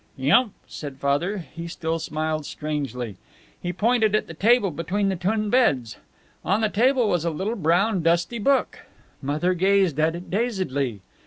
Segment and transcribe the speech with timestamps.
[0.17, 1.37] "Yump," said Father.
[1.37, 3.17] He still smiled strangely.
[3.61, 5.97] He pointed at the table between the twin beds.
[6.43, 8.79] On the table was a little brown, dusty book.
[9.21, 11.01] Mother gazed at it dazedly.